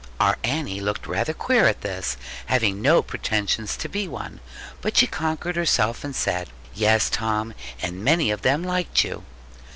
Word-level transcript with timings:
Our 0.19 0.39
Annie 0.43 0.81
looked 0.81 1.05
rather 1.05 1.31
queer 1.35 1.67
at 1.67 1.81
this, 1.81 2.17
having 2.47 2.81
no 2.81 3.03
pretensions 3.03 3.77
to 3.77 3.87
be 3.87 4.07
one: 4.07 4.39
but 4.81 4.97
she 4.97 5.05
conquered 5.05 5.55
herself, 5.55 6.03
and 6.03 6.15
said, 6.15 6.49
'Yes, 6.73 7.07
Tom; 7.07 7.53
and 7.83 8.03
many 8.03 8.31
of 8.31 8.41
them 8.41 8.63
liked 8.63 9.03
you.' 9.03 9.23